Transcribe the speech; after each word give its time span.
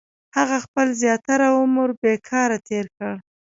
•هغه 0.35 0.57
خپل 0.65 0.87
زیاتره 1.01 1.47
عمر 1.59 1.89
بېکاره 2.01 2.57
تېر 2.67 2.85
کړ. 2.97 3.13